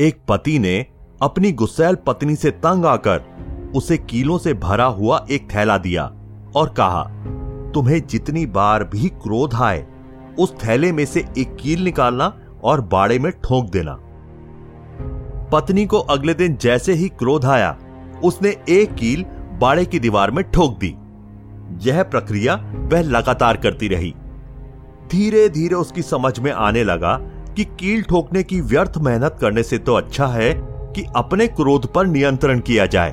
एक 0.00 0.20
पति 0.28 0.58
ने 0.58 0.86
अपनी 1.22 1.52
गुस्सैल 1.52 1.94
पत्नी 1.94 2.34
से 2.36 2.50
तंग 2.50 2.86
आकर 2.86 3.24
उसे 3.74 3.98
कीलों 3.98 4.38
से 4.38 4.54
भरा 4.54 4.84
हुआ 4.84 5.26
एक 5.30 5.48
थैला 5.54 5.78
दिया 5.78 6.04
और 6.56 6.68
कहा, 6.68 7.02
तुम्हें 7.74 8.06
जितनी 8.06 8.46
बार 8.46 8.84
भी 8.84 9.08
क्रोध 9.08 9.54
आए, 9.54 9.86
उस 10.38 10.54
थैले 10.54 10.92
में 10.92 11.04
से 11.06 11.20
एक 11.38 11.56
कील 11.56 11.84
निकालना 11.84 12.38
और 12.64 12.80
बाड़े 12.80 13.18
में 13.18 13.32
ठोंक 13.32 13.70
देना। 13.70 13.96
पत्नी 15.52 15.86
को 15.86 15.98
अगले 15.98 16.34
दिन 16.34 16.56
जैसे 16.56 16.92
ही 16.92 17.08
क्रोध 17.08 17.44
आया, 17.44 17.78
उसने 18.24 18.56
एक 18.68 18.94
कील 18.94 19.24
बाड़े 19.60 19.84
की 19.84 19.98
दीवार 19.98 20.30
में 20.30 20.44
ठोक 20.50 20.78
दी। 20.78 20.94
यह 21.88 22.02
प्रक्रिया 22.02 22.54
वह 22.74 23.02
लगातार 23.02 23.56
करती 23.56 23.88
रही। 23.88 24.14
धीरे 25.10 25.48
धीरे 25.48 25.74
उसकी 25.74 26.02
समझ 26.02 26.38
में 26.38 26.52
आने 26.52 26.84
लगा 26.84 27.18
कि 27.60 27.64
कील 27.64 28.02
ठोकने 28.02 28.42
की 28.42 28.60
व्यर्थ 28.60 28.92
मेहनत 28.96 29.36
करने 29.40 29.62
से 29.62 29.78
तो 29.78 29.94
अच्छा 29.94 30.26
है 30.26 30.52
कि 30.94 31.04
अपने 31.16 31.46
क्रोध 31.46 31.92
पर 31.92 32.06
नियंत्रण 32.06 32.60
किया 32.60 32.86
जाए। 32.86 33.10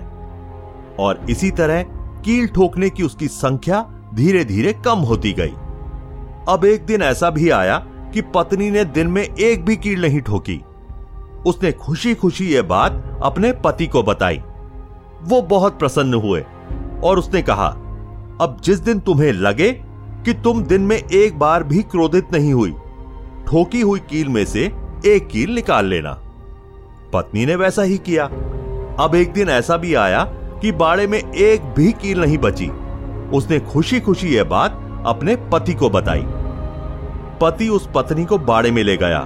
और 0.99 1.25
इसी 1.29 1.51
तरह 1.51 1.83
कील 2.25 2.47
ठोकने 2.47 2.89
की 2.89 3.03
उसकी 3.03 3.27
संख्या 3.27 3.81
धीरे 4.15 4.45
धीरे 4.45 4.73
कम 4.73 4.99
होती 4.99 5.33
गई। 5.33 5.53
अब 6.49 6.65
एक 6.65 6.85
दिन 6.85 7.01
ऐसा 7.01 7.29
भी 7.29 7.49
आया 7.49 7.77
कि 8.13 8.21
पत्नी 8.21 8.71
ने 8.71 8.85
दिन 8.85 9.07
में 9.07 9.21
एक 9.23 9.65
भी 9.65 9.75
कील 9.75 10.01
नहीं 10.01 10.21
ठोकी। 10.21 10.61
उसने 11.45 11.71
खुशी 11.71 12.15
खुशी 12.15 12.45
यह 12.45 12.61
बात 12.61 13.19
अपने 13.23 13.51
पति 13.51 13.87
को 13.87 14.03
बताई। 14.03 14.41
वो 15.23 15.41
बहुत 15.41 15.79
प्रसन्न 15.79 16.13
हुए 16.13 16.45
और 17.03 17.19
उसने 17.19 17.41
कहा, 17.41 17.67
अब 18.41 18.57
जिस 18.63 18.79
दिन 18.79 18.99
तुम्हें 18.99 19.31
लगे 19.33 19.71
कि 20.25 20.33
तुम 20.33 20.63
दिन 20.63 20.81
में 20.81 20.97
एक 20.97 21.39
बार 21.39 21.63
भी 21.63 21.83
क्रोधित 21.83 22.33
नहीं 22.33 22.53
हुई 22.53 22.75
ठोकी 23.47 23.81
हुई 23.81 23.99
कील 23.99 24.29
में 24.29 24.45
से 24.45 24.63
एक 25.05 25.27
कील 25.27 25.53
निकाल 25.55 25.85
लेना। 25.85 26.11
पत्नी 27.13 27.45
ने 27.45 27.55
वैसा 27.55 27.81
ही 27.81 27.97
किया। 27.97 28.25
अब 28.99 29.11
एक 29.15 29.31
दिन 29.33 29.49
ऐसा 29.49 29.77
भी 29.77 29.93
आया 29.93 30.23
कि 30.61 30.71
बाड़े 30.71 31.07
में 31.07 31.19
एक 31.19 31.61
भी 31.77 31.91
कील 31.91 32.21
नहीं 32.21 32.37
बची। 32.37 32.67
उसने 33.37 33.59
खुशी 33.59 33.99
खुशी 33.99 34.35
यह 34.35 34.43
बात 34.43 35.03
अपने 35.05 35.35
पति 35.35 35.73
को 35.73 35.89
बताई। 35.89 36.25
पति 37.41 37.69
उस 37.69 37.89
पत्नी 37.95 38.25
को 38.25 38.37
बाड़े 38.37 38.71
में 38.71 38.83
ले 38.83 38.97
गया 38.97 39.19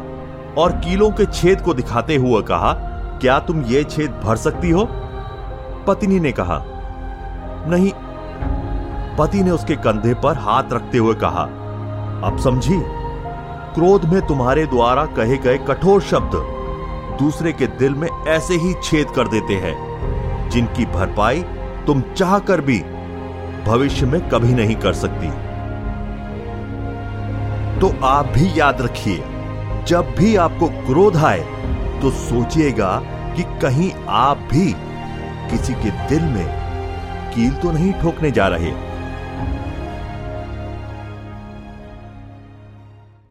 और 0.58 0.72
कीलों 0.72 1.09
के 1.12 1.26
छेद 1.26 1.62
को 1.62 1.74
दिखाते 1.74 2.16
हुए 2.16 2.42
कहा, 2.42 2.74
क्या 3.22 3.40
तुम 3.40 3.62
ये 3.62 3.84
छेद 3.84 4.22
भर 4.24 4.36
सकती 4.36 4.70
हो? 4.70 4.88
पत्नी 5.88 6.20
ने 6.20 6.31
कहा, 6.31 6.64
नहीं। 7.68 7.92
पति 9.18 9.44
ने 9.44 9.52
उसके 9.52 9.76
कंधे 9.76 10.14
पर 10.14 10.38
हाथ 10.38 10.74
रखते 10.74 10.98
हुए 10.98 11.14
कहा, 11.14 11.44
अब 12.28 12.40
समझी? 12.40 13.01
क्रोध 13.74 14.06
में 14.06 14.22
तुम्हारे 14.28 14.66
द्वारा 14.66 15.06
कहे 15.18 15.38
गए 15.38 15.58
कठोर 15.68 16.02
शब्द 16.02 16.32
दूसरे 17.20 17.52
के 17.54 17.68
दिल 17.80 17.94
में 17.94 18.08
ऐसे 18.28 18.54
ही 18.54 18.74
छेद 18.84 19.12
कर 19.16 19.28
देते 19.28 19.56
हैं, 19.56 20.50
जिनकी 20.50 20.86
भरपाई 20.86 21.42
तुम 21.88 22.02
चाह 22.16 22.38
कर 22.40 22.62
भी 22.62 22.80
भविष्य 23.66 24.06
में 24.06 24.20
कभी 24.30 24.54
नहीं 24.54 24.76
कर 24.76 24.94
सकती। 24.94 25.28
तो 27.80 27.94
आप 28.06 28.26
भी 28.28 28.52
याद 28.60 28.82
रखिए, 28.82 29.18
जब 29.88 30.14
भी 30.18 30.36
आपको 30.38 30.68
क्रोध 30.86 31.18
आए 31.18 31.46
तो 32.02 32.12
सोचिएगा 32.12 32.96
कि 33.36 33.44
कहीं 33.62 33.92
आप 34.20 34.48
भी 34.52 34.72
किसी 35.52 35.74
के 35.74 35.90
दिल 36.10 36.24
में 36.26 36.48
कील 37.34 37.54
तो 37.54 37.72
नहीं 37.72 37.94
ठोकने 38.02 38.32
जा 38.32 38.48
रहे। 38.48 38.72